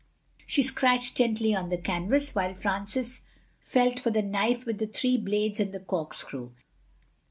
She 0.47 0.63
scratched 0.63 1.15
gently 1.17 1.53
on 1.53 1.69
the 1.69 1.77
canvas, 1.77 2.33
while 2.33 2.55
Francis 2.55 3.21
felt 3.59 3.99
for 3.99 4.09
the 4.09 4.23
knife 4.23 4.65
with 4.65 4.79
the 4.79 4.87
three 4.87 5.15
blades 5.19 5.59
and 5.59 5.71
the 5.73 5.79
corkscrew. 5.79 6.49